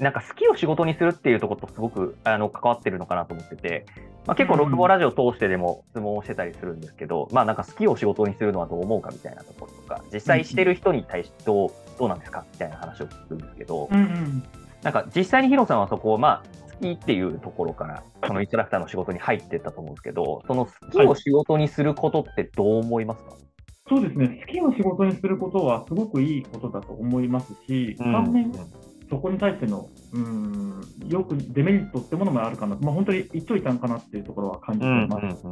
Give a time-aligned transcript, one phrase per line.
[0.00, 3.84] なんか好きを仕事にするっていうところとすごくあの関わってるのかなと思ってて、
[4.26, 14.42] まあ、結構、ログボラジオ通してでも質問をしてたりするんですけど、うん、まあなんか好きを仕事にするのはどう思うかみたいなところとか、実際してる人に対してどうどうなんですかみたいな話を聞くんですけど、うんうん、
[14.82, 23.40] なんか実際にヒロさんはそこを、まあ、好きっていうところから、そのインストラクターの仕事に入ってったと思うんですけど、その好きを仕事にすることってどう思いますか、はい
[23.90, 28.52] そうですね、好きを仕事にすることはすごくいいことだと思いますし、反面、
[29.10, 35.46] そこに対しての、うん、よくデメリットってものもあるかな、まあ、本当に一長一短かなっていうところは感じています。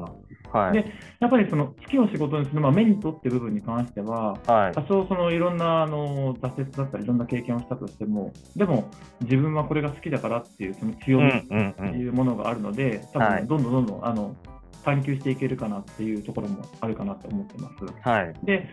[0.50, 8.88] はい、でやっぱりその好きを仕事にする、まあ、メリットっていう部分に関しては、はい、多少そのいろんなあの挫折だったり、いろんな経験をしたとしても、でも
[9.22, 14.36] 自分はこれが好きだからっていうその強みっていうものがあるので、多分どんどんどんどんあの
[14.84, 18.08] 探求していけるかなっていうところもあるかなと思ってます。
[18.08, 18.68] はい、で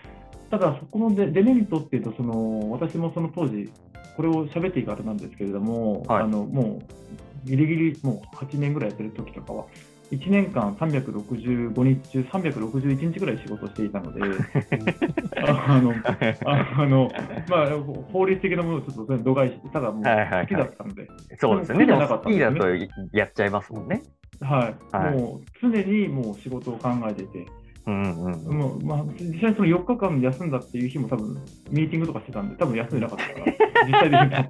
[0.50, 3.72] ただ、そこのデメリットっていうとその、私もその当時、
[4.16, 6.82] これを喋っていい方なんですけれども、はい、あのも
[7.46, 9.66] うギリギリもう8年ぐらいやってる時とかは、
[10.12, 14.22] 1年間365日中361日ぐらい仕事していたので、
[15.48, 15.94] あの
[16.78, 17.12] あの
[17.50, 17.70] まあ、
[18.12, 22.76] 法律的なものをちょっと度外視して、ただもう好きだったので、はいはいはい、そうですね、でも好きだと
[23.14, 24.04] やっちゃいますもんね。
[24.42, 27.46] はい、はい、もう常にもう仕事を考えてて、
[27.88, 31.36] うんうんもうまあ、実際その4日間休んだっていう日も多分
[31.70, 33.46] ミーティングとかしてたんで、多分休んでなかったから、
[33.86, 34.50] 実際で。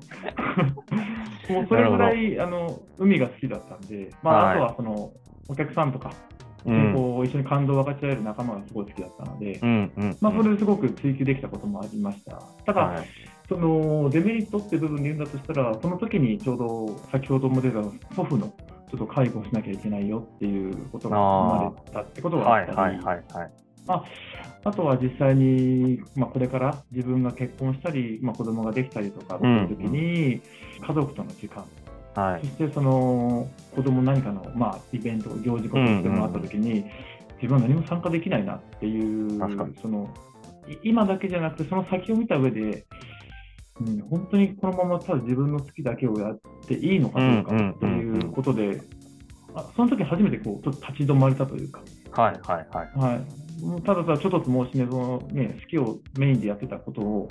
[1.53, 5.11] もうそれぐらいあの海が好きだったんで、まあ、あとはその
[5.47, 6.11] お客さんとか、
[6.65, 12.41] こう一緒に感動を分かち合える仲間がすごい好きだったので、うんうん、まあ、それですごく追求できたこともありました。
[12.65, 13.07] ただ、はい、
[13.47, 17.83] そのデメリットって部分で言うんだとしたら、その時にちょうど先ほども出た
[18.15, 18.51] 祖父の
[18.95, 22.99] ちょっと介護しなきゃいけないよっていうことが生まれたってことがあったり、
[23.87, 24.03] あ
[24.63, 30.41] あとは実際に、まあ、これから自分が結婚したり、まあ、子供ができたりとかっていう時に、
[30.81, 31.63] 家族との時間、
[32.15, 36.91] はい、そしてその子供何かの、まあ、イベント、行事ことでもあった時に、うんうん、
[37.35, 39.39] 自分は何も参加できないなっていう、
[39.81, 40.09] その
[40.83, 42.85] 今だけじゃなくて、その先を見た上で、
[43.81, 48.81] うん、本当にこのままただ自分の好きだけをやっていいのかどうかということで、
[49.53, 51.81] あその時初めてこうちょっと立ち止まれたというか、
[52.11, 57.29] はいはいはい、はい、ただただちょっと申しねそのね好きをメインでやってたことを、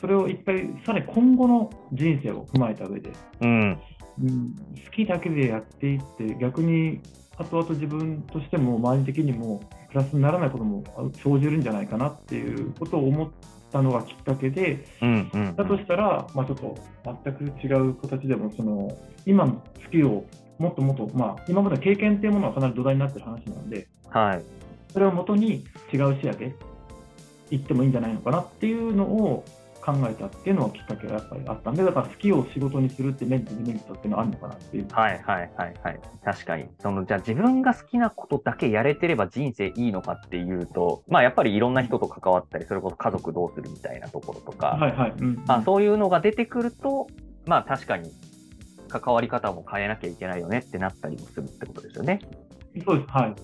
[0.00, 3.78] それを一回、さらに今後の人生を踏まえた上で、うん、
[4.22, 7.00] うん、好きだけでやっていって、逆に
[7.38, 10.84] 後々自分としても周り的にもプラスにならないことも
[11.22, 13.30] 生じるんじゃないかなっていうことを思っ
[13.72, 16.76] たのがきっかけで、うんうんうん、だとしたら、まあ、ちょっと
[17.24, 20.26] 全く違う形でもその今のスキルを
[20.58, 24.42] もっともっと、まあ、今までの経験っていうものはかなり土台になってる話なので、はい、
[24.92, 26.54] それをもとに違う視野で
[27.50, 29.44] 行ってもいいんじゃないのかなっていうのを
[29.88, 34.86] 考えたっていうのはきっかけがやっぱりあったんで、だから好きを仕事にするってメリット、デメリットっていうのはあるのかなっていう。
[34.90, 36.00] はいはいはいはい。
[36.22, 36.66] 確かに。
[36.80, 45.14] その、じゃあ自分が好きなことだけやれてれば人生いいのかっていうと、まあやっぱりいろんな人と関わったり、それこそ家族どうするみたいなところとか、はいはい。
[45.18, 47.06] うん、まあそういうのが出てくると、
[47.46, 48.10] まあ確かに
[48.88, 52.20] 関わり方も変えなきゃいけないよねってなったりもするってことですよね。
[52.84, 53.10] そうです。
[53.10, 53.34] はい。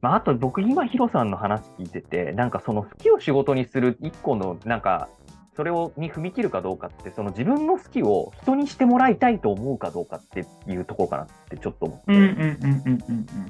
[0.00, 5.08] まあ、あと僕今ヒロさんの話聞いててなんかその好きを仕事にする一個のなんか
[5.58, 12.12] それをに踏み切るかどうかって、その自分の好きを人にしてもらいたいと思うかどうかっていうところかなってちょっと思って、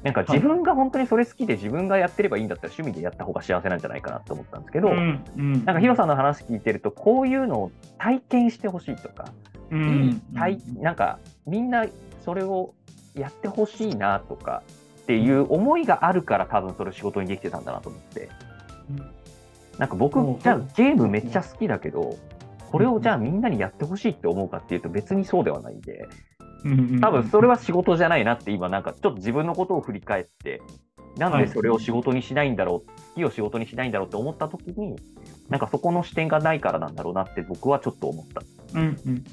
[0.01, 9.31] なんか自分が本当にそれ好きで自分がやってればいいんだったら趣味でやった方が幸せなんじゃないかなって思ったんですけど、うんうん、なんかヒロさんの話聞いてると、こういうのを体験してほしいとか、
[9.69, 9.85] うんう
[10.79, 11.85] ん、なんかみんな
[12.25, 12.73] それを
[13.13, 14.63] やってほしいなとか
[15.03, 18.29] っていう思いがあるから多分それ仕事にできてたんだなと思って。
[18.89, 19.18] うん
[19.79, 22.17] なんか僕、じゃあゲームめっちゃ好きだけど、
[22.69, 26.05] これをじゃあみんなにやってほしいって思うかっていうと別にそうではないんで、
[27.01, 30.61] 多分それは仕事じゃないなって今なんかちょっと自分のことを振り返って、
[31.17, 34.97] なんでそれを仕事にしないんだろう、好きを仕事にしないんだろうって思った時に、
[35.47, 38.41] なんかそこの視点がないからなんだろうなって僕はちょっと思った。
[38.73, 39.23] うんうん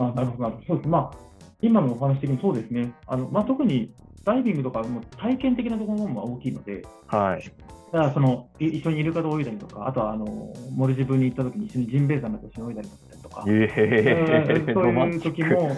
[0.00, 0.06] うん。
[0.06, 0.88] あなるほど、そうです。
[0.88, 1.18] まあ、
[1.62, 2.92] 今のお話的にそうですね。
[3.06, 3.90] あのまあ、特に
[4.24, 7.52] ダイビングとかも体験的なところも大きいので、はい、
[7.92, 12.88] だからその一緒にイルカと泳いだりとか、あとはあの森自分に行った時に一緒にジンベエザメと一緒に泳いだり
[13.22, 15.70] とか、えー、そういう時も、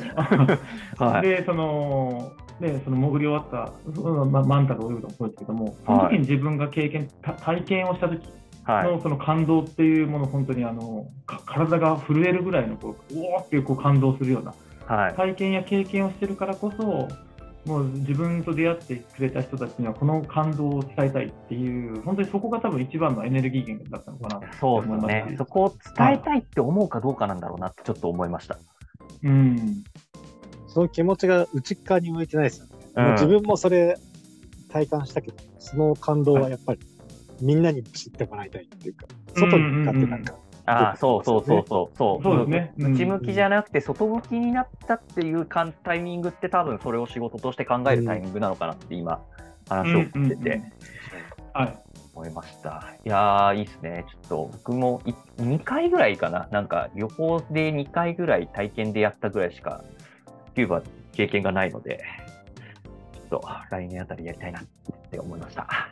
[0.98, 8.28] はい、でそのでその潜り終わった、ま、マンタと泳ぐともそうですけども、その時に自分が経験、体験をした時
[8.66, 14.54] のその感動っていうもの、本当にあの体が震えるぐらいのこう、おおっていうこう感動するような、
[14.94, 17.08] はい、体験や経験をしてるからこそ、
[17.66, 25.34] もう自分と出会ってくれた人たちにはこの感動を伝えたいっていう、本当にそこが多分一番のエネルギー源だったのかなそうですね。
[25.36, 28.58] そこを伝えたいって思うかどうかなんだろうなってちょっと思いました。
[29.22, 29.84] うん。
[30.68, 32.72] その気持ちが内側に向いてないですよね。
[32.96, 33.96] うん、自分もそれ
[34.70, 36.80] 体感したけど、その感動はやっぱり
[37.42, 41.96] みんなに知ってもらいたいっていうか、外に向かってなんか、ああ、そうそうそうそう。
[41.96, 42.38] そうそう。
[42.38, 42.74] ですね。
[42.76, 45.34] 内向きじゃなくて、外向きになったってい。
[45.34, 49.20] うタイミングって、多分それを仕事として考えるタイミングなのかなって今、
[49.68, 50.28] 話を聞い。
[50.30, 50.62] てて、
[51.52, 51.78] はい。
[52.14, 52.30] 思い。
[52.30, 52.84] ました。
[53.04, 53.08] い。
[53.08, 53.62] やー、い。
[53.62, 53.64] い。
[53.66, 54.04] ですね。
[54.08, 55.00] ちょっと僕も
[55.38, 56.16] 2回ぐらい。
[56.16, 56.48] かな。
[56.50, 58.48] なんか旅行で2回ぐらい。
[58.48, 59.52] 体験でやったぐらい。
[59.52, 59.82] しか、
[60.54, 61.70] キューバ経験がない。
[61.70, 62.02] ので、
[63.14, 64.52] ちょっと来年あたりやりたい。
[64.52, 64.62] なっ
[65.10, 65.40] て思い。
[65.40, 65.89] ました。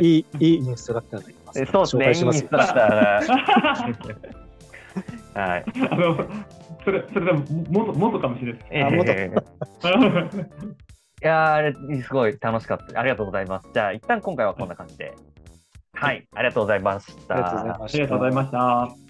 [0.00, 1.64] いい、いいインストラクターがいます。
[1.66, 4.34] そうですね、いいインストラクターが。
[5.34, 5.64] はい。
[5.90, 6.28] あの、
[6.84, 8.62] それ、それでも、もも元かもしれない。
[8.70, 8.94] えー、
[10.44, 10.46] い
[11.20, 13.00] やー、すごい楽しかった。
[13.00, 13.68] ありがとうございます。
[13.72, 15.14] じゃあ、一旦今回はこんな感じで。
[15.94, 16.26] はい。
[16.34, 17.34] ありがとうございました。
[17.34, 17.42] あり
[18.00, 19.03] がとうございました。